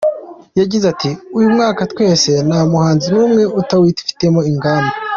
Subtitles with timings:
[0.59, 4.93] Yagize ati “Uyu mwaka twese nta muhanzi n’umwe utawufitemo ingamba.